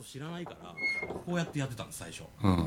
[0.00, 0.74] こと知らないから
[1.06, 2.52] こうやってやってたんです最初、うん。
[2.52, 2.60] うん、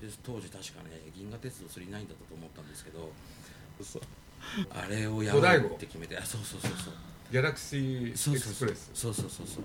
[0.00, 3.10] で当時確かね銀河鉄道999だったと思ったんですけど
[4.70, 6.94] あれをやろうって決めてあそうそうそうそう。
[7.32, 8.54] ギャラクシーエクそうそうそう。
[8.54, 9.64] スプレスそうそうそうそう。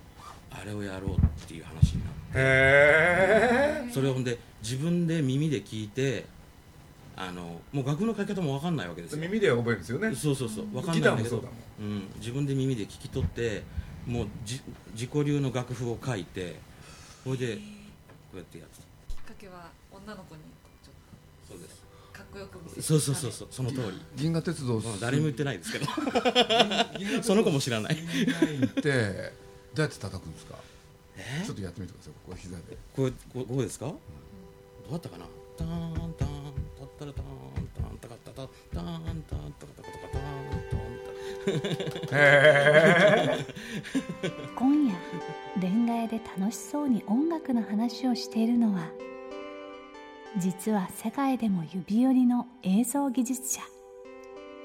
[0.52, 2.40] あれをやろうっていう話になって。
[2.40, 6.26] へえそれをほんで自分で耳で聞いて
[7.16, 9.22] あのもう楽譜の書き方も分かんないわけですよ。
[9.22, 10.16] 耳では覚えるんですよね。
[10.16, 10.66] そうそうそう。
[10.68, 11.38] 分かんギないんだけど。
[11.38, 11.92] ターもそうだもん。
[11.92, 13.64] うん、自分で耳で聞き取って
[14.10, 14.62] もうじ
[14.94, 16.56] 自己流の楽譜を書いて
[17.24, 17.62] それでこ
[18.34, 20.42] うやってやってたきっかけは女の子に
[20.84, 20.94] ちょっ
[21.48, 21.84] そうです。
[22.14, 24.02] とかっこよく見せるそうそうそうそうその通り。
[24.16, 25.86] 銀河鉄道まあ誰も言ってないですけど。
[27.24, 27.96] その子も知らない。
[27.96, 29.34] 999って
[29.74, 30.56] どうやって叩くんですか
[31.16, 33.94] えちょっとやってみてくださいここ膝でこれここうですか、ど
[34.90, 35.26] うだったかな
[35.58, 40.69] ターンターンタッタラターンターンタカッタタターンターンタカタカタカターンターンタ
[41.50, 41.62] へ
[42.12, 43.46] え
[44.56, 44.96] 今夜
[45.62, 48.90] レンガ屋で楽しそうに音楽の話をしているのは
[50.38, 53.62] 実は世界でも指折りの映像技術者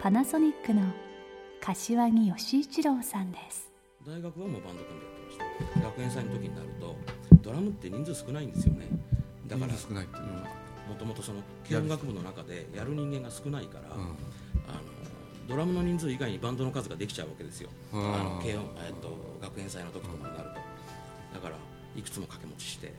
[0.01, 0.83] パナソニックの
[1.61, 3.73] 柏木義一郎さんです。
[4.07, 5.81] 大学はもうバンド組んでやってました。
[5.81, 6.95] 学園祭の時になると
[7.41, 8.87] ドラムって人数少ないんですよね。
[9.47, 10.65] だから人数少ないっていうのは。
[10.89, 14.17] もともとその軽音楽部の中でやる人間が少ないから、うん
[15.49, 18.15] ドラムの人数以外にバンドの数ができちゃうわけですよ、うん。
[18.15, 20.43] あの軽音、えっと、学園祭の時とかになると、
[21.35, 21.57] だから
[21.97, 22.93] いくつも掛け持ちして。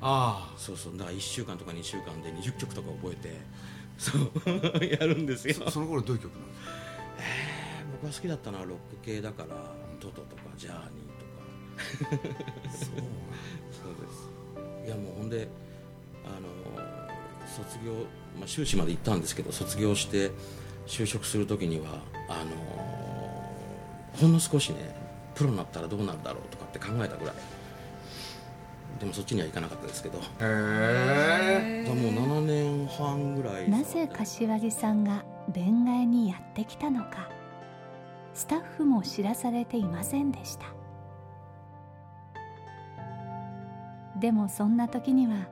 [0.00, 0.96] あそうそう。
[0.98, 3.40] だから1週間とか2週間で20曲とか覚えて
[3.98, 5.54] そう やるんですよ。
[5.60, 6.70] あそその頃どういう曲なんですか？
[7.18, 9.56] えー僕が好きだったのはロック系だから
[10.00, 12.10] トトとかジャーニーとか。
[12.74, 13.02] そうそうで
[14.12, 14.86] す。
[14.86, 15.48] いやもうほんで
[16.26, 16.86] あの
[17.46, 17.92] 卒業、
[18.38, 20.30] まあ、修士まで行ったんですけど卒業して
[20.86, 22.50] 就職する時にはあの
[24.20, 24.94] ほんの少しね
[25.34, 27.34] プロになったらどうなるだろうとかって考えたぐらい。
[28.98, 30.18] でもそっちには行かなかったですけど。
[30.18, 37.28] へえもう7年半ぐらいなぜ柏木さんが恋愛にやってきたのか。
[38.32, 40.66] スタッフも知らされていませんでした。
[44.18, 45.46] でもそんな時には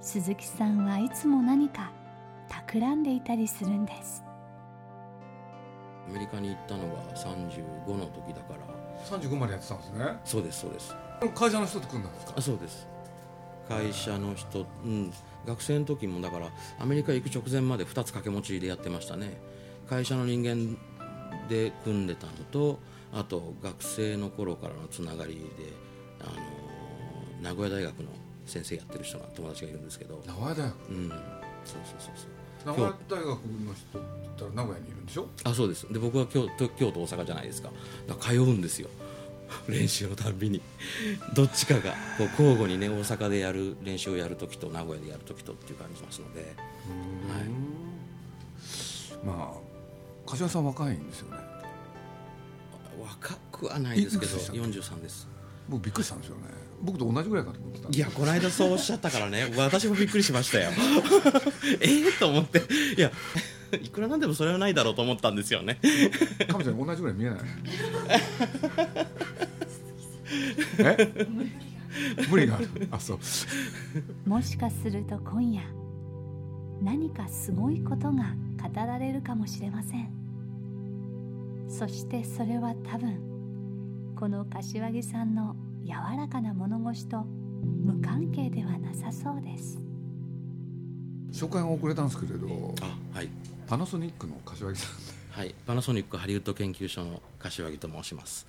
[0.00, 1.92] 鈴木さんはいつも何か
[2.48, 4.24] 企んでいたりするんです
[6.08, 8.66] アメリカに行ったのが35の時だから。
[9.04, 10.04] 35までやってたんですね。
[10.24, 10.94] そうですそうです。
[11.34, 12.32] 会社の人と組んだんですか？
[12.36, 12.86] あそうです。
[13.68, 15.12] 会社の人、うん、
[15.46, 19.36] 学生の時もだからアメリカ行く直前まで2つ掛け持ちでやってましたね。
[19.88, 20.76] 会社の人間
[21.48, 22.78] で組んでたのと
[23.12, 25.40] あと学生の頃からのつながりで、
[26.20, 26.36] あのー
[27.42, 28.08] 名古屋大学の
[28.46, 30.88] 先生やってる人が友達がいるんですけど、名古屋大学？
[30.88, 31.24] うん、そうそう
[31.98, 32.30] そうそう
[32.66, 33.36] 名古屋大学の
[33.74, 34.02] 人っ
[34.36, 35.28] たら名古屋にいるんでしょ？
[35.44, 35.86] あそうです。
[35.92, 37.70] で僕は京都京都大阪じゃないですか。
[38.08, 38.88] だから通うんですよ。
[39.68, 40.60] 練習のたんびに。
[41.34, 46.54] どっちかがこう交互にね大阪でやる練習をやるときと名古屋でやるときとっていう感じしますので。
[49.24, 51.38] まあ柏さん若いんですよね。
[53.00, 55.28] 若くはないですけどいくつでしたっけ？43です。
[55.68, 56.42] 僕びっくりしたんですよね
[56.82, 57.88] 僕と同じぐらいかと思ってた。
[57.90, 59.52] いやこの間そうおっしゃったからね。
[59.56, 60.70] 私もびっくりしましたよ。
[61.80, 62.62] ええと思って。
[62.96, 63.10] いや
[63.82, 65.78] いくらなんでもそれはないだろうと思ったんですよね。
[66.48, 67.38] カメちゃん同じぐらい見えない？
[70.78, 71.26] え？
[72.30, 72.68] 無理がある。
[72.90, 73.18] あそう。
[74.28, 75.62] もしかすると今夜
[76.82, 80.08] 何かすごいことが語られるかもしれません。
[81.68, 83.18] そしてそれは多分
[84.14, 85.56] この柏木さんの
[85.86, 89.78] 柔らかな物腰と無関係ではなさそうです
[91.32, 93.28] 紹介が遅れたんですけれどあはい
[93.66, 94.96] パナソニックの柏木さん
[95.30, 98.46] はい、パナソニックハリウッド研究所の柏木と申します。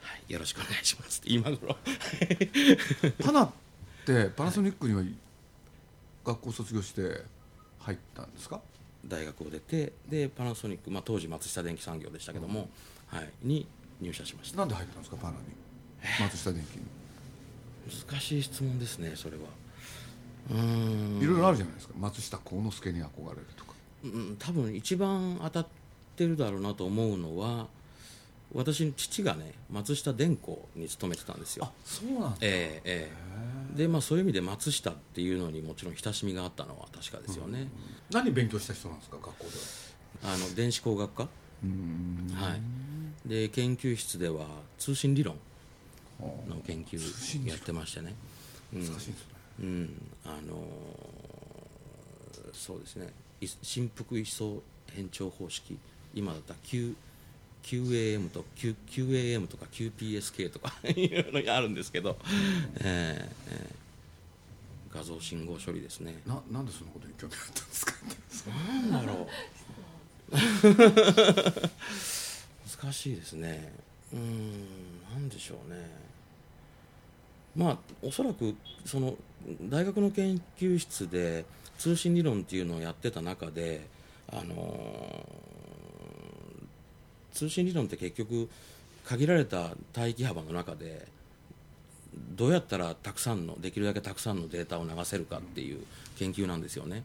[0.00, 1.20] はい、よろしくお願いします。
[1.24, 1.76] 今頃。
[3.24, 3.50] パナっ
[4.06, 5.02] てパナソニックには
[6.24, 7.24] 学校卒業して
[7.80, 8.60] 入ったんですか？
[9.04, 12.68] 大学を出て、で、パナソニック、まあ、当時松下電器産業でしたけども。
[13.08, 13.66] はい、に
[14.00, 14.58] 入社しました。
[14.58, 15.38] なんで入ったんですかパナに？
[16.20, 16.82] 松下電器に。
[18.08, 19.42] 難しい質問ですね、それは。
[20.50, 21.22] うーん。
[21.22, 21.94] いろいろあるじゃないですか。
[21.98, 23.72] 松下幸之助に憧れるとか。
[24.04, 25.66] うん、多分一番当たっ
[26.16, 27.68] てるだろうなと思うのは
[28.52, 31.72] 私の父がね松下電工に勤めてたんですよ。
[31.84, 32.36] そうなんだ。
[32.40, 33.12] えええ
[33.74, 33.76] え。
[33.78, 37.68] でまあそういう意味で松下っていうのにもちろん親しみがあったのは確かですよね、
[38.10, 39.50] 何勉強した人なんですか学校で
[40.26, 40.34] は？
[40.34, 41.28] あの電子工学科？
[41.64, 42.60] うんはい。
[43.28, 44.46] で研究室では
[44.78, 45.40] 通信理論あー
[46.48, 48.14] の研究やってましてね。
[48.74, 48.86] うん。
[48.86, 49.26] 難しいですね。
[49.60, 50.12] うん。
[50.24, 50.62] あのー
[52.54, 53.08] そうですね。
[53.40, 54.60] い振幅位相
[54.94, 55.78] 変調方式。
[56.14, 56.94] 今だったら Q
[57.64, 62.18] QAM と Q QAM とか QPSK とか いろいろあるんですけど、
[62.80, 64.94] えーえー。
[64.94, 66.20] 画像信号処理ですね。
[66.26, 67.92] ななんでそんなことに興味あったんですか？
[68.50, 69.26] なんだろう。
[72.82, 73.72] 難しいですね。
[74.12, 75.02] うーん。
[75.12, 75.76] なんでしょうね
[77.56, 78.54] まあおそらく
[78.84, 79.14] その
[79.62, 81.44] 大学の研究室で
[81.78, 83.86] 通信理論っていうのをやってた中で
[84.30, 85.52] あのー
[87.32, 88.48] 通信理論って結局
[89.04, 91.08] 限られた帯域幅の中で
[92.36, 95.82] どうやったらたくさんのできるだけたくさんのデータを流せるかっていう
[96.18, 97.02] 研究なんですよね。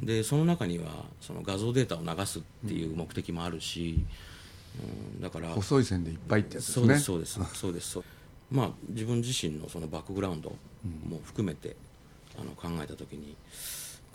[0.00, 4.04] でその中にはその画像データを流すっていう目的もあるし、
[5.14, 6.98] うん、だから細い線でいっぱいってやつですね。
[6.98, 8.15] そうですそうですそうです
[8.50, 10.50] まあ自分自身のそのバックグラウンド
[11.08, 11.76] も含めて、
[12.38, 13.36] あの考えた時に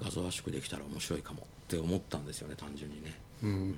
[0.02, 3.14] 画像圧縮できたら面白いかもって思ったんですよね単純にね。
[3.44, 3.76] うん。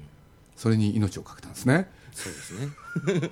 [0.55, 1.89] それに命をかけたんですね。
[2.11, 2.71] そうですね。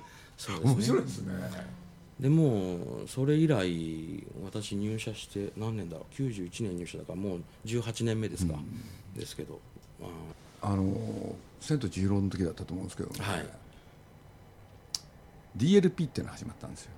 [0.36, 0.72] そうですね。
[0.74, 1.82] 面白いですね。
[2.20, 6.22] でもそれ以来私入社して何年だろう。
[6.22, 8.54] 91年入社だからもう18年目ですか、
[9.16, 9.60] ですけど、
[10.00, 10.68] あ。
[10.72, 13.48] あの「千と千尋」の時だったと思うんですけどね、はい。
[15.56, 16.92] DLP っていうのが始まったんですよ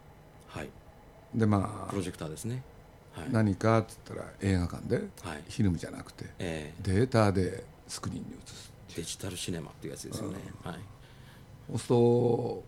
[0.54, 0.70] はい。
[1.34, 2.62] でまあプロジェクターですね。
[3.12, 3.28] はい。
[3.30, 5.06] 何かっつったら映画館ではい。
[5.06, 10.74] フィルムじゃなくてえデータでスクリーンに映すーデジタルシネマっていうやつですよね、はい。
[11.68, 12.64] そうすると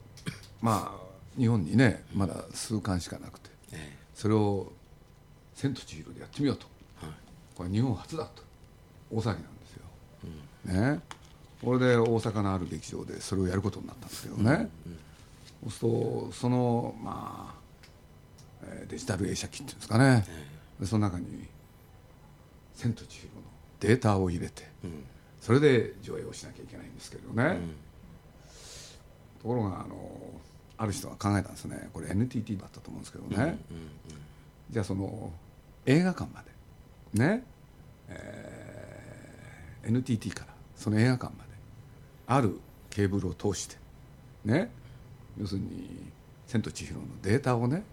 [0.60, 4.72] まあ日本にねまだ数巻しかなくてえそれを
[5.54, 6.66] 「千と千尋」でやってみようと。
[7.02, 7.14] ーはい。
[7.54, 8.46] これ日本初だと。
[9.10, 9.84] 大騒ぎなんですよ、
[10.64, 11.00] ね。
[11.62, 14.68] これで大阪のある劇場でそれをやることになったんですけどね、
[15.62, 17.65] そうするとそのまあ、えー
[18.88, 20.24] デジタル映写機っていうんですかね、
[20.80, 21.46] でその中に
[22.74, 23.42] 「千と千尋」の
[23.80, 25.04] データを入れてうん。
[25.40, 27.76] それで上映をしなきゃいけないんですけどね、うん。
[29.40, 30.40] ところがあの
[30.76, 31.88] ある人が考えたんですね。
[31.92, 33.58] これ NTT だったと思うんですけどね、
[34.70, 35.32] じゃあその
[35.84, 36.42] 映画館ま
[37.14, 37.44] でね、
[38.08, 41.50] えー NTT からその映画館まで
[42.26, 42.58] ある
[42.90, 43.76] ケーブルを通して
[44.44, 44.68] ね。
[45.38, 46.10] 要するに
[46.48, 47.84] 「千と千尋」のデータをね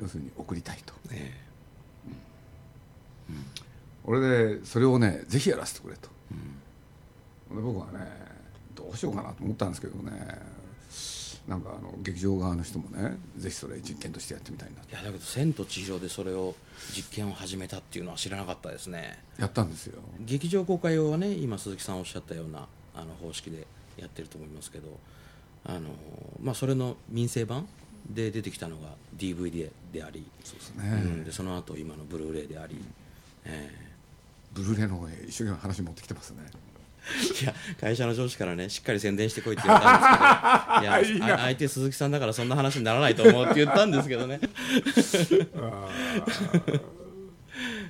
[0.00, 0.94] 要するに送りたいと。
[1.10, 1.32] え
[4.04, 6.08] 俺でそれをねぜひやらせてくれと、
[7.54, 8.00] で僕はね
[8.74, 10.12] どうしようかなと思ったんですけどね
[11.46, 16.54] なんかあの劇場側の人もねぜひそれ実験としてやってみたいないやだけど「千と千尋」でそれを
[16.94, 19.18] 実験を始めたっていうのは知らなかったですね。
[19.38, 20.00] やったんですよ。
[20.20, 24.98] 劇場公開用はね今鈴木さんおっしゃったようなあの方式でやってると思いますけど
[25.64, 25.90] あの、
[26.40, 27.68] まあ、それの民生版
[28.08, 32.76] で出てきたのが DVD でありそうですね、うん、でその後今のブルーレイであり、
[33.44, 33.70] え
[34.52, 36.38] ブルーレイの方へ一生懸命話持ってきてますね。
[36.50, 36.72] ー
[37.42, 41.38] いや会社の上司からねしっかり宣伝してこいって言われたんですけど いや。
[41.38, 44.40] 相手鈴木さんだからそんな話にならないと思うって言ったんですけどね、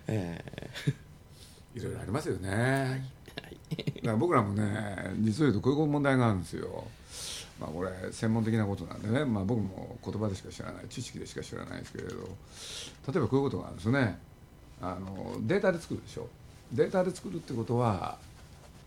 [0.08, 0.42] え
[1.74, 3.10] いろいろありますよね、
[3.76, 6.86] だから僕らもね実を言うとこういう問題があるんですよ
[7.62, 12.14] まあこれ専門的なことなんでね、まあ、僕も言葉でしか知らない知識でしか知らないですけれど。
[13.12, 14.18] 例えばこういうことがあるんですね。
[14.80, 16.28] あのデータで作るでしょ。
[16.72, 18.18] データで作るってことは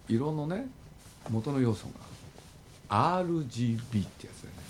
[0.10, 0.67] 色のね
[1.29, 1.88] 元の要素
[2.89, 4.63] が RGB ってやつだよね。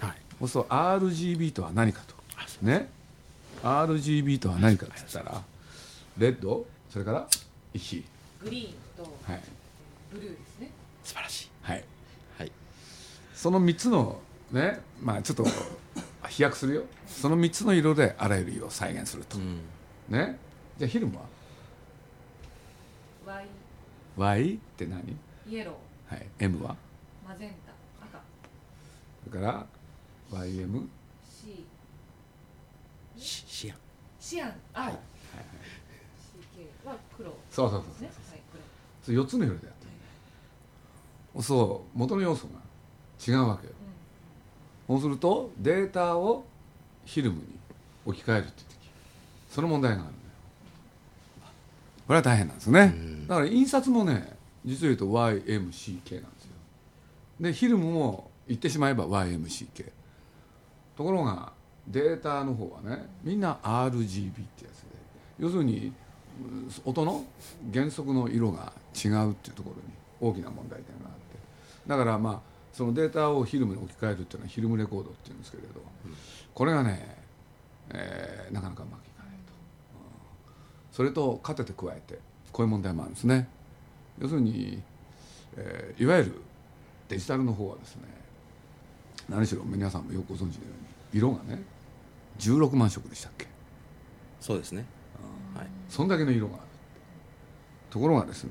[0.00, 0.16] ーはい。
[0.40, 2.14] そうすると RGB とは何かと。
[2.62, 2.88] ね。
[3.62, 5.42] RGB とは何かって言ったら
[6.18, 7.26] レッドそれから
[7.72, 8.04] 石。
[8.42, 9.42] グリーンとはい。
[10.12, 10.70] ブルーですね。
[11.04, 11.45] 素晴らしい、
[13.36, 14.18] その3つの
[14.50, 15.44] ねまあちょっと
[16.26, 16.82] 飛躍するよ。
[17.06, 19.60] その3つの色であらゆる色を再現すると、うん。
[20.08, 20.38] ね？
[20.78, 21.22] じゃあフィルムは？
[23.26, 23.46] ワイ。
[24.16, 25.16] Y って何、
[25.46, 25.76] イエロ
[26.08, 26.74] はい、M は？
[27.26, 27.72] ーマゼンタ。
[28.06, 28.20] 赤。
[29.28, 29.66] それから
[30.40, 30.86] YM
[31.28, 31.66] シ
[33.16, 33.78] しシアン。
[34.18, 34.54] シアン。
[34.72, 34.92] 青、はい。
[34.92, 35.02] はい。
[36.84, 37.30] CK は黒。
[37.30, 38.08] でそうそうそうすね。
[38.30, 38.62] はい黒。
[39.04, 39.86] そう4つの色でやって
[41.36, 41.42] る。
[41.42, 41.98] そう。
[41.98, 42.65] 元の要素が
[43.24, 43.72] 違うわけよ。
[44.88, 46.44] そうするとデータを
[47.04, 47.46] フィルムに
[48.04, 48.90] 置き換えるって時
[49.50, 50.16] その問題があるんだよ。
[52.06, 52.94] これは大変なんですね、
[53.26, 56.50] だから印刷もね実を言うと YMCK なんですよ。
[57.40, 59.90] でフィルムも言ってしまえば YMCK
[60.96, 61.52] ところが
[61.88, 64.86] データの方はねみんな RGB ってやつで。
[65.38, 65.92] 要するに
[66.40, 67.24] うん音の
[67.72, 71.18] 原則の色が違うっていうところに大きな問題点があって。
[71.88, 75.68] だからまあそのデータをフィルムに置き換えるっていうのはフィルムレコードっていうんですけれど、
[76.52, 77.16] これがね、
[77.88, 79.52] えーなかなかうまくいかないと、
[79.94, 80.00] うん。
[80.92, 82.18] それと勝てて加えて
[82.52, 83.48] こういう問題もあるんですね。
[84.20, 84.82] 要するに、
[85.56, 86.42] えーいわゆる
[87.08, 88.02] デジタルの方はですね
[89.30, 90.72] 何しろ皆さんもよくご存知のよ
[91.12, 91.62] うに色がね
[92.38, 93.46] 16万色でしたっけ。
[94.38, 94.84] そうですね。
[95.54, 95.66] はい。
[95.88, 96.62] そんだけの色がある
[97.88, 98.50] ところがですね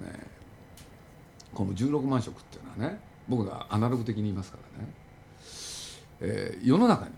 [1.53, 4.93] この16万色っていうのはね僕がアナログ的に言いますからね、
[6.21, 7.11] えー世の中に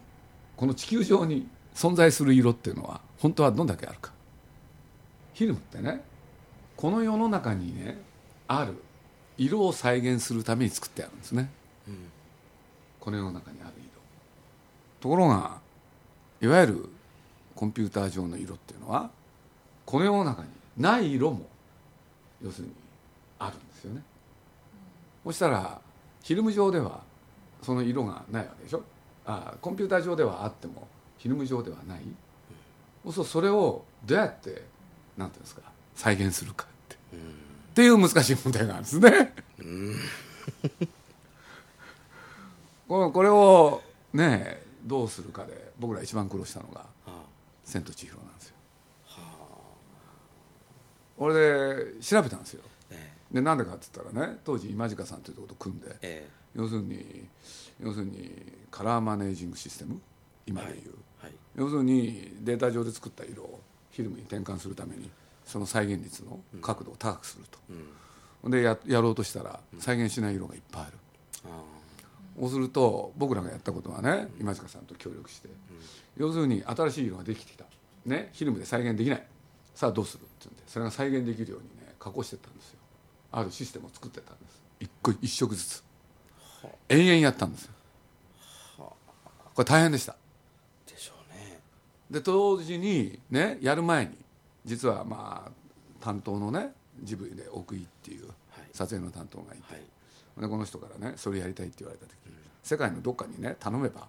[0.55, 4.11] この地球上に存在する色っていうのは本当はどんだけあるか。
[5.35, 6.01] フィルムってね
[6.75, 7.97] この世の中にね
[8.47, 8.81] ある
[9.37, 11.51] 色を再現するために作ってあるんですね、
[12.99, 13.87] この世の中にある色。
[14.99, 15.59] ところが
[16.41, 16.89] いわゆる
[17.55, 19.11] コンピューター上の色っていうのは
[19.85, 21.45] この世の中にない色も
[22.43, 22.73] 要するに
[23.37, 24.01] あるんですよね。
[25.23, 25.79] そしたら
[26.27, 27.03] フィルム上では
[27.61, 28.83] その色がないわけでしょ？
[29.25, 30.85] あコンピューター上ではあっても
[31.19, 32.01] フィルム上ではない。
[33.05, 34.63] そうするとそれをどうやって
[35.15, 35.61] なんていうんですか
[35.95, 36.95] 再現するかって。
[36.95, 36.97] っ
[37.75, 39.33] ていう難しい問題があるんですね。
[42.89, 43.81] これこれを
[44.13, 47.23] ねどうするかで僕ら一番苦労したのがあ
[47.63, 48.55] 「千と千尋」なんですよ。
[51.17, 52.63] 俺で調べたんですよ。
[52.63, 52.67] え
[53.31, 56.29] でなんでかって言ったらね当時今近さんというところと組んでええ。
[56.55, 57.25] 要するに
[57.79, 58.31] 要するに
[58.71, 60.01] カラーマネージングシステム
[60.45, 61.33] 今でいう、えはい。
[61.55, 63.59] 要するにデータ上で作った色を
[63.91, 65.09] フィルムに転換するために
[65.45, 67.59] その再現率の角度を高くすると、
[68.43, 68.51] うん。
[68.51, 70.93] でややろうとしたら再現しない色がいっぱいある、
[71.45, 71.63] あ
[72.39, 75.49] そうすると僕らがやったことはね今近さんと協力して、
[76.15, 77.65] 要するに新しい色ができてきた、
[78.05, 79.27] ね、フィルムで再現できない。
[79.73, 82.76] さあどうするって言うんでそれが再現できるようにね加工してったんですよ
[83.31, 84.61] あるシステムを作ってったんです。
[84.79, 85.83] 一個一色ずつ。
[86.89, 87.73] 延々やったんですよ。
[88.77, 88.93] こ
[89.57, 90.13] れ大変でした。
[90.13, 90.15] あ
[90.87, 91.59] でしょうね。
[92.09, 94.11] で同時にねやる前に
[94.65, 95.51] 実はまあ
[95.99, 96.71] 担当のね
[97.03, 98.35] ジブリで奥井っていうはい。
[98.73, 99.83] 撮影の担当がいて、はい。
[100.41, 102.11] でこの人からねそれやりたいって言われた時、
[102.63, 104.07] 世界のどっかにね頼めば、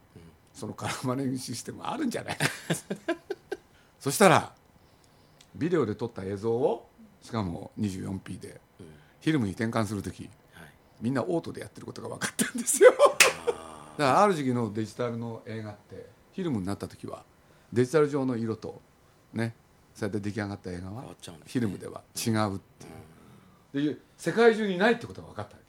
[0.52, 2.38] そのカラーマネージングシステムあるんじゃない？
[3.98, 4.52] そしたら
[5.56, 6.88] ビデオで撮った映像を
[7.22, 8.60] しかも 24p で
[9.20, 10.68] フィルムに転換する時はい。
[11.00, 12.92] みんなオートでやってることが分かったんですよ。
[13.98, 17.24] だからある時期のデジタルの映画ってフィルムになった時は
[17.72, 18.80] デジタル上の色と
[19.32, 19.54] ね
[19.94, 22.60] そうやって出来上がった映画はフィルムでは違うっ
[23.72, 23.94] ていう。
[23.94, 25.62] で世界中にないってことが分かったわ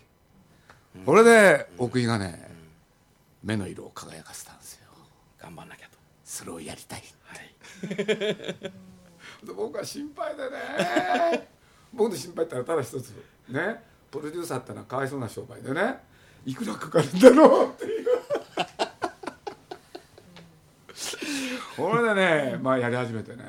[0.95, 0.99] け。
[1.05, 2.51] これで奥井がね
[3.43, 4.87] 目の色を輝かせたんですよ。
[5.39, 5.97] 頑張んなきゃと。
[6.23, 7.55] それをやりたいはい。
[9.43, 11.48] で僕は心配でね
[11.99, 13.09] 僕の心配ってのはただ一つ
[13.49, 13.83] ね。
[14.09, 15.97] プロデューサーってのはかわいそうな商売でね。
[16.45, 17.67] いくらかかるんだろう。
[17.67, 18.05] っていう。
[21.75, 23.43] これでねまあやり始めてね。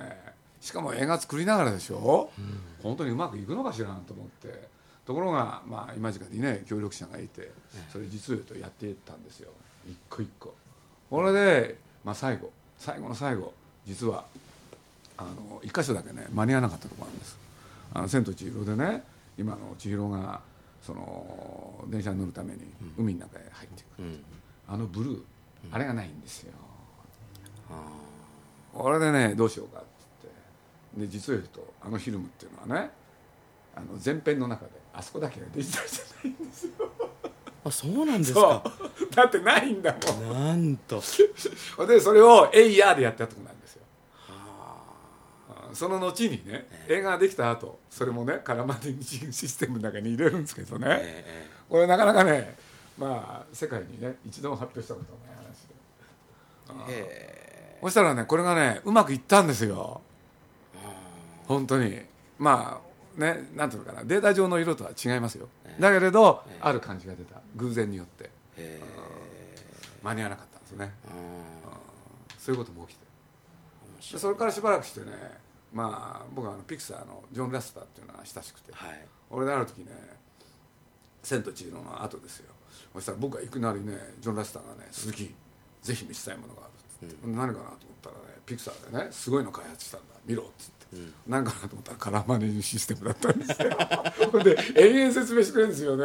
[0.60, 2.32] しかも映画作りながらでしょ。
[2.36, 4.68] う、本当にうまくいくのかしらと思って。
[5.06, 7.52] ところがまあ今時間にね協力者がいて
[7.92, 9.50] それ実を言うとやっていったんですよ。
[9.88, 10.54] 一個一個。
[11.08, 12.50] これで、まあ、最後。
[12.78, 13.52] 最後の最後。
[13.86, 14.24] 実は
[15.16, 17.38] あの一箇所だけね間に合わなかったところなんです
[17.92, 19.02] 「あの千と千尋」でね
[19.36, 20.40] 今の千尋が
[20.82, 22.60] その電車に乗るために
[22.96, 24.24] 海の中へ入っていく、うん。
[24.68, 25.22] あのブルー、
[25.72, 26.52] あれがないんですよ。
[27.70, 27.82] あ
[28.72, 29.88] これでねどうしようかって
[30.94, 31.06] 言って。
[31.06, 32.90] で実を言うとあのフィルムっていうのはね
[33.74, 36.72] あの前編の中であそこだけがデジタルじゃないんですよ。
[37.62, 39.14] ああそうなんですそかう。
[39.14, 40.32] だってないんだもん。
[40.32, 41.02] なんと。
[41.86, 43.79] でそれを「エイヤー」でやったとこなんですよ。
[43.79, 43.79] はあ
[45.74, 50.86] その後にね映画ができた後それもねカラマディングシステムの中に入れるんですけどあね。
[51.00, 52.56] ええこれなかなかね
[52.98, 56.92] まあ世界にね一度も発表したことない話で。
[56.92, 57.78] ええ。
[57.82, 60.00] そしたらねこれがねうまくいったんですよ。
[60.76, 60.92] あ
[61.46, 62.00] 本当に。
[62.38, 62.80] ま
[63.18, 64.04] あねなんていうのかな。
[64.04, 65.48] データ上の色とは違いますよ。
[65.64, 65.82] ええ。
[65.82, 66.58] だけれど、ええ。
[66.60, 67.40] ある感じが出た。
[67.56, 68.30] 偶然によって。
[68.56, 68.82] ええ。
[70.02, 70.92] 間に合わなかったんですね。
[71.06, 71.10] あ
[72.38, 73.10] そういうことも起きて。
[74.18, 75.06] それからしばらくしてね
[75.72, 79.06] まあ僕はあのピクサーのジョン・ラスターっていうのは親しくて、はい。
[79.30, 79.86] 俺である時ね
[81.22, 82.52] 「千と千尋」の後ですよ。
[82.92, 85.34] そしたら僕がいきなりねジョン・ラスターがね「鈴木
[85.82, 86.70] ぜひ見せたいものがある」
[87.06, 87.26] っつって。
[87.26, 90.06] 何かなと思ったらねピクサーでねすごいの開発したんだ。
[90.26, 90.96] 見ろっつって、
[91.26, 93.70] 何かなと思ったらカラーマネージシステムだったんですよ。
[94.44, 96.04] で延々説明してくれるんですよね。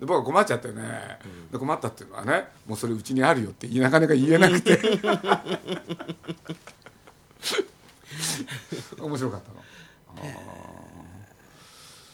[0.00, 1.18] で僕は困っちゃってね、
[1.50, 4.80] で困ったっていうのはねもうそれうちにあるよってなかなか言えなくて
[9.00, 9.58] 面白かったの。
[10.08, 10.20] あ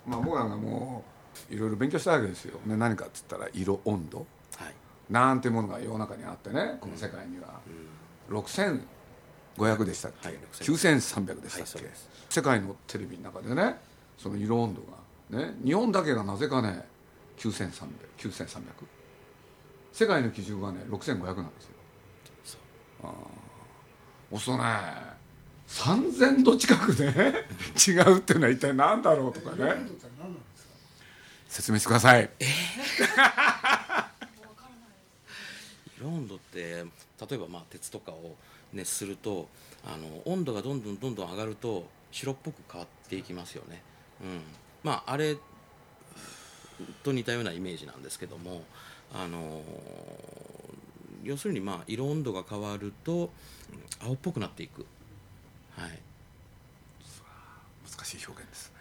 [0.06, 0.10] ー。
[0.10, 1.04] まあ僕なんかも
[1.50, 4.18] ういろいろ勉強したわけですよ、ね、何かっつったら色温度。
[4.18, 4.24] は
[4.68, 4.74] い。
[5.10, 7.60] なんてものが世の中にあってねこの世界には、
[8.30, 11.94] 6500でしたっけ、はい9300でしたっけ、はい
[12.28, 13.76] 世界のテレビの中でね
[14.18, 14.82] その色温度
[15.32, 16.84] がね日本だけがなぜかね
[17.38, 17.88] 9300
[18.18, 18.60] 9300
[19.92, 22.60] 世界の基準はね6500なんですよ。
[23.02, 23.12] ああ
[24.30, 24.64] そうするとね
[25.68, 27.46] 3000度近くね
[27.86, 29.76] 違うっていうのは一体何だろうとかね。
[31.48, 32.30] 説明してください。
[35.98, 36.84] 色温度って例
[37.32, 38.36] えばまあ鉄とかを
[38.72, 39.48] 熱すると
[39.84, 43.82] あの温度がどんどんどんどん上がると白っぽく変わっていきますよね、
[44.22, 44.42] うん、
[44.82, 45.36] まああれ
[47.02, 48.62] と似たようなイメージなんですけども
[49.12, 49.62] あの
[51.24, 53.30] 要するにまあ色温度が変わると
[54.00, 54.86] 青っぽくなっていく。
[55.78, 55.98] はい。
[57.90, 58.74] 難しい表現ですね。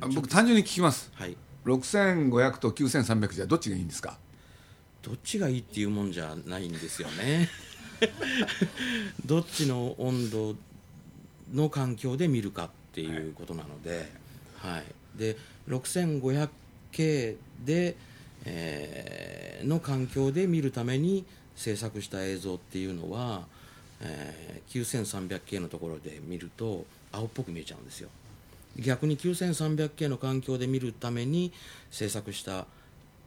[0.00, 1.10] あ僕単純に聞きます。
[1.14, 1.36] はい。
[1.64, 4.18] 6500と9300じゃどっちがいいんですか？
[5.02, 7.48] どっちがいいっていうもんじゃないんですよね。
[9.26, 10.56] どっちの温度
[11.52, 14.10] の環境で見るかっていうことなので、
[14.58, 14.84] はい、
[15.18, 15.36] で
[15.68, 17.96] 6500K で、
[18.44, 23.46] えーの環境で見るために制作した映像っていうのは、
[24.00, 28.08] えー 9300K のところで見ると青っぽく見えちゃうんですよ。
[28.76, 31.52] 逆に 9300K の環境で見るために
[31.90, 32.66] 制作した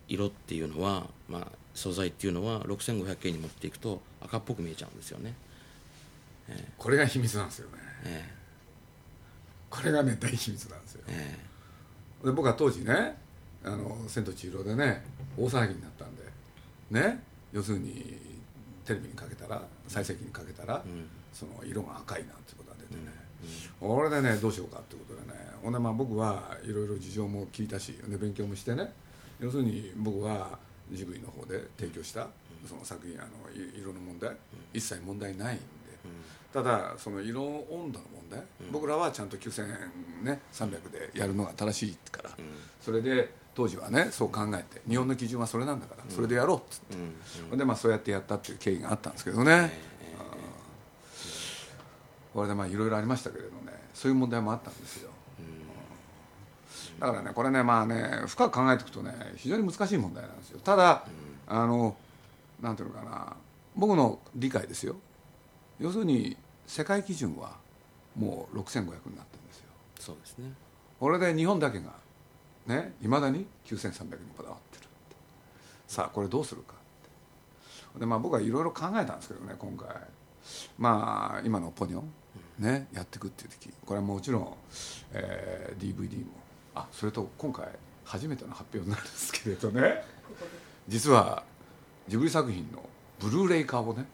[0.07, 5.33] 色っていうのは、まあ、素材っていうのは 6500K に持っていくと赤っぽく見えちゃうんですよね、
[6.77, 7.77] これが秘密なんですよね。
[8.05, 8.29] え
[9.69, 11.03] これがね大秘密なんですよ。
[11.09, 11.37] え
[12.23, 13.17] えで僕は当時ね
[13.65, 15.03] 「あの千と千尋」でね
[15.37, 16.23] 大騒ぎになったんで
[16.89, 18.32] ね要するに
[18.85, 20.81] テレビにかけたら再生機にかけたら、ん。
[21.33, 23.11] その色が赤いなんてことが出てね、
[23.79, 28.93] これでねどうしようかってことでねほんでまあ僕はいろいろ事情も聞いたしで勉強もしてね
[29.39, 30.59] 要するに僕は
[30.91, 32.27] ジブリの方で提供した
[32.67, 34.37] その作品あのい色の問題
[34.73, 35.63] 一切問題ないんで、
[36.53, 42.29] ただその色温度の問題、僕らはちゃんと9300ね300でやるのが正しいから、
[42.79, 46.79] それで当時はねそう考えて日本の基準はそれなんだから、それでやろうっつっ
[47.49, 49.71] て、でまあそうやってやったっていう経緯があったんですけどね、
[52.33, 55.11] これでまあいろいろありましたけれどねそういう問題もあったんですよ、
[56.99, 60.59] だからねこれねまあね深く考えていくとね非常に難しい問題なんですよ。
[60.63, 61.05] ただ、
[61.47, 61.95] あの
[62.61, 63.35] なんていうのかな
[63.75, 64.95] 僕の理解ですよ。
[65.79, 67.51] 要するに世界基準は
[68.17, 69.65] もう6500になってるんですよ。
[69.99, 70.51] そうですね。
[70.99, 72.02] これで日本だけが
[72.67, 75.15] ねいまだに9300にこだわってるって。
[75.87, 77.99] さあこれどうするかって。
[77.99, 79.87] でまあ僕はいろいろ考えたんですけどね今回。
[80.77, 82.11] まあ今のポニョン
[82.59, 83.69] ねやっていくっていう時。
[83.85, 84.53] これはもちろん、
[85.13, 86.31] えー DVD も。
[86.75, 87.67] あそれと今回
[88.03, 90.03] 初めての発表になるんですけれどね。
[90.87, 91.43] 実は
[92.07, 92.83] ジブリ作品の
[93.19, 94.05] ブルーレイ化をね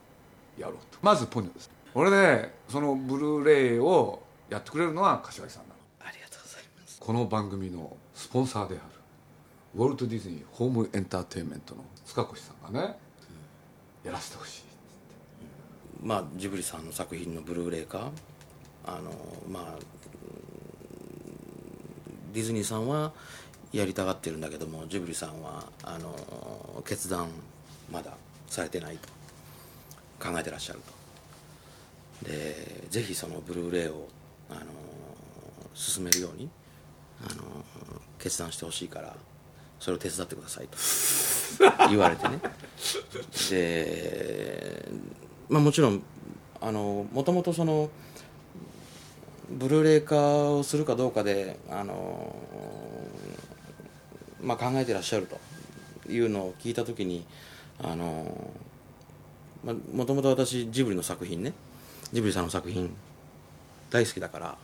[0.57, 0.99] やろうと。
[1.01, 1.71] まずポニョです。
[1.93, 5.75] これでそのブルーレイをやってくれるのは柏木さんなの。
[6.01, 6.99] ありがとうございます。
[6.99, 8.83] この番組のスポンサーである。
[9.75, 12.97] ウォルト・ディズニー・ホーム・エンターテインメントの塚越さんがね、
[14.03, 14.63] やらせてほしい
[16.03, 18.11] まあジブリさんの作品のブルーレイ化
[18.85, 19.11] あの
[19.49, 19.79] まあ
[22.33, 23.13] ディズニーさんは
[23.71, 27.29] やりたがってるんだけどもジブリさんはあの決断
[27.89, 28.11] まだ
[28.49, 29.07] されてないと
[30.19, 30.81] 考えてらっしゃる
[32.21, 32.27] と。
[32.29, 34.09] でぜひそのブルーレイを
[34.49, 34.61] あの
[35.73, 36.49] 進めるように
[37.25, 37.43] あの
[38.17, 39.15] 決断してほしいから
[39.79, 40.77] それを手伝ってくださいと。
[41.89, 42.39] 言われてね。
[43.49, 44.89] で
[45.49, 46.03] まあもちろん
[46.61, 47.89] もともとその
[49.49, 52.35] ブルーレイ化をするかどうかであの、
[54.41, 55.39] まあ、考えてらっしゃると。
[56.11, 57.25] いうのを聞いた時に
[57.81, 58.51] あの
[59.93, 61.53] もともと私ジブリの作品ね。
[62.11, 62.91] ジブリさんの作品
[63.91, 64.57] 大好きだから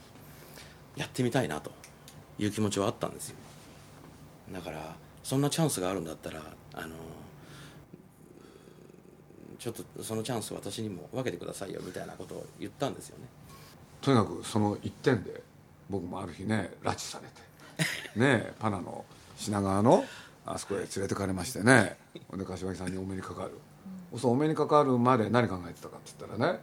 [0.96, 1.70] やってみたいなと。
[2.38, 3.36] いう気持ちはあったんですよ。
[4.52, 6.40] だからそんなチャンスがあるんだったら
[6.74, 6.94] あの
[9.58, 13.24] ちょっとそのチャンス私にも分けてくださいよみたいなことを言ったんですよね。
[14.00, 15.42] とにかくその一点で
[15.88, 17.26] 僕もある日ね拉致され
[18.14, 19.04] て ねパナの
[19.36, 20.04] 品川の
[20.44, 21.96] あそこへ連れてかれましてね
[22.36, 23.52] で柏木さんにお目にかかる。
[24.18, 26.60] そうお目にかかるまで何考えてたかって言ったらね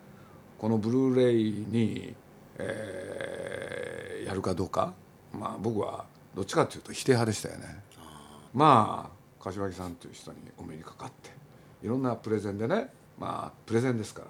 [0.57, 2.15] このブルーレイに、
[2.57, 4.93] えーやるかどうか
[5.33, 7.83] まあ僕はどっちかっていうと否定派でしたよね。
[8.53, 11.31] まあ柏木さんという人にお目にかかって
[11.83, 12.87] いろんなプレゼンでね
[13.19, 14.27] まあプレゼンですから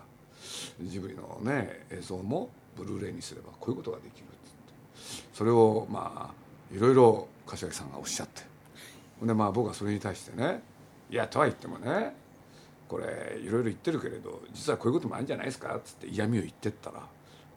[0.81, 4.33] ジブリのね映像もブルーレイにすればこういうことができるって
[5.33, 8.43] それをまあいろいろ柏木さんがおっしゃって
[9.21, 10.61] でまあ僕はそれに対してね
[11.11, 12.15] いやとは言ってもね
[12.87, 16.99] これいろいろ言ってるけれど実はこういうこともあるんじゃないですかっつって嫌味を言ってったら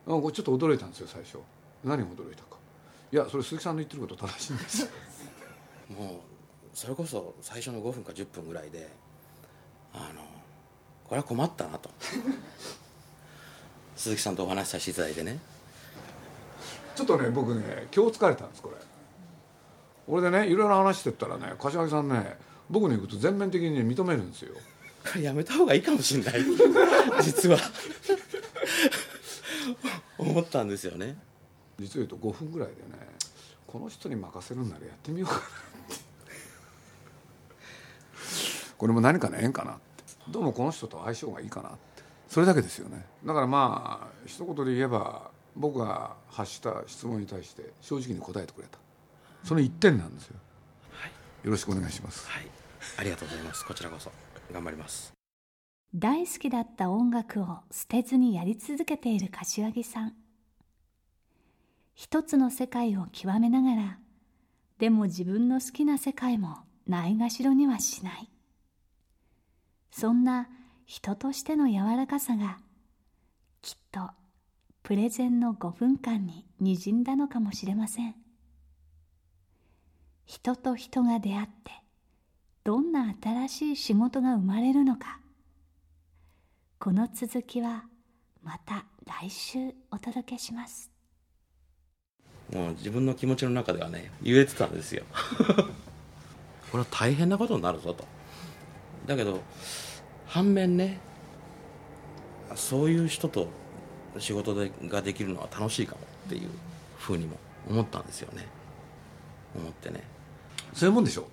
[0.07, 1.39] ちょっと驚いたんですよ最初。
[1.83, 2.56] 何が驚いたか。
[3.11, 4.81] いやそれ鈴木さんの言ってること正しいんです。
[4.83, 4.89] よ
[5.97, 6.09] もう
[6.73, 8.89] それこそ最初の5分か10分ぐらいで
[9.93, 10.21] あの
[11.05, 11.89] これは困ったなと。
[13.95, 15.39] 鈴木さんとお話しさせていただいてね。
[16.95, 18.75] ちょっとね僕ね今日疲れたんですこれ。
[20.07, 22.37] 俺でねいろいろ話してったらね柏木さんね
[22.69, 24.53] 僕の言うこと全面的にね認めるんですよ。
[25.21, 26.43] やめた方がいいかもしれない。
[27.23, 27.57] 実は。
[30.17, 31.17] 思ったんですよね
[31.77, 32.81] 実を言うと5分ぐらいでね
[33.65, 36.07] この人に任せるんならやってみようかなって。
[38.77, 39.81] これも何かの縁かなって。
[40.29, 42.03] どうもこの人と相性がいいかなって。
[42.29, 43.05] それだけですよね。
[43.25, 48.77] だからまあ一言で言えば僕が発した質問に対して正直に答えてくれた。
[49.43, 50.37] その一点なんですよ。
[50.91, 51.11] はい、
[51.43, 52.27] よろしくお願いします。
[52.29, 52.47] はい、
[52.99, 53.65] ありがとうございます。
[53.65, 54.11] こちらこそ。
[54.53, 55.13] 頑張ります。
[55.93, 60.13] 大好きだった音楽を捨てずにやり続けている柏木さん
[61.97, 63.97] 一つの世界を極めながら
[64.77, 68.29] でも自分の好きな世界もないがしろにはしない。
[69.89, 70.47] そんな
[70.85, 72.59] 人としての柔らかさが
[73.63, 74.11] きっと
[74.83, 78.13] プレゼンの5分間ににじんだのかもしれません。
[80.27, 81.71] 人と人が出会って
[82.63, 85.19] どんな新しい仕事が生まれるのか。
[86.77, 87.85] この続きは
[88.43, 90.96] また来週お届けします。
[92.53, 95.03] もう自分の気持ちの中ではね言えてたんですよ。
[96.71, 98.05] これは大変なことになるぞと。
[99.05, 99.41] だけど
[100.25, 100.99] 反面ね
[102.55, 103.47] そういう人と
[104.17, 106.49] 仕事でができるのは楽しいかもっていう
[106.97, 107.37] ふうにも
[107.69, 108.45] 思ったんですよね。
[109.55, 110.03] 思ってね。
[110.73, 111.27] そういうもんでしょ。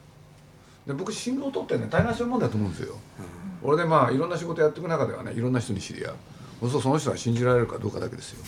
[0.86, 2.98] で僕新郎とってね大概そういうもんだと思うんですよ、
[3.62, 6.70] 俺でまあいろんな仕事やっていく中ではねいろんな人に知り合う。
[6.70, 8.44] そうその人は信じられるかどうかだけですよ、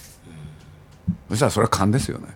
[1.29, 2.29] そしたらそれは勘ですよね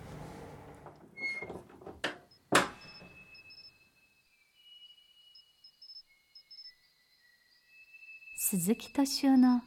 [8.63, 9.61] 鈴木敏夫の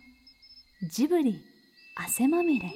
[0.88, 1.42] ジブリ
[1.96, 2.72] 汗まみれ。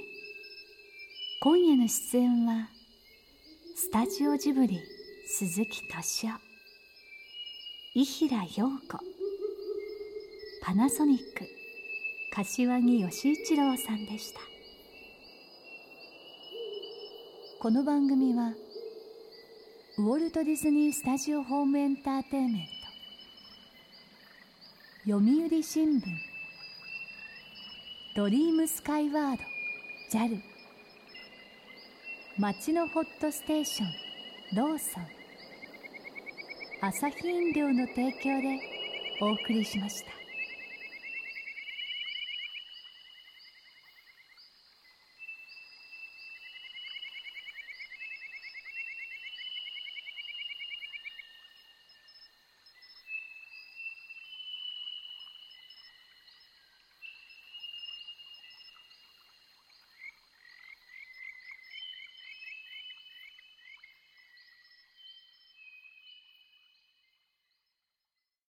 [1.41, 2.69] 今夜の出演は
[3.77, 4.81] スタジオジブリ
[5.29, 6.33] 鈴木敏夫
[7.95, 8.99] 伊平陽子
[10.61, 11.49] パナソニック
[12.35, 14.41] 柏木義一郎さんでした。
[17.61, 18.55] この番組は
[19.99, 22.78] ウォルト・ディズニー・スタジオ・ホーム・エンターテインメント
[25.11, 26.03] 読売新聞。
[28.15, 29.43] ドリームスカイワード。
[30.13, 30.39] JAL
[32.37, 33.89] 町のホットステーション。
[34.55, 35.07] ローソン。
[36.83, 38.61] アサヒ飲料の提供で
[39.23, 40.28] お送りしました。